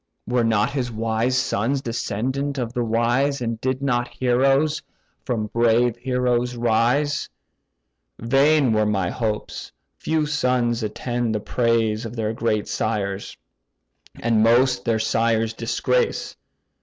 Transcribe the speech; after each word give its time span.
Were 0.25 0.43
not 0.43 0.75
wise 0.93 1.37
sons 1.37 1.79
descendant 1.83 2.57
of 2.57 2.73
the 2.73 2.83
wise, 2.83 3.39
And 3.39 3.61
did 3.61 3.83
not 3.83 4.07
heroes 4.07 4.81
from 5.25 5.45
brave 5.53 5.95
heroes 5.95 6.55
rise, 6.55 7.29
Vain 8.17 8.73
were 8.73 8.87
my 8.87 9.11
hopes: 9.11 9.71
few 9.99 10.25
sons 10.25 10.81
attain 10.81 11.31
the 11.31 11.39
praise 11.39 12.03
Of 12.03 12.15
their 12.15 12.33
great 12.33 12.67
sires, 12.67 13.37
and 14.19 14.41
most 14.41 14.85
their 14.85 14.97
sires 14.97 15.53
disgrace. 15.53 16.35